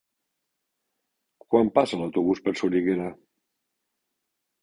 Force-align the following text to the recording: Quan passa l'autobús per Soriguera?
Quan 1.55 1.69
passa 1.75 1.99
l'autobús 2.01 2.41
per 2.47 2.53
Soriguera? 2.61 3.11